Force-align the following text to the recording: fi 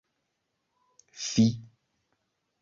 fi 1.25 1.45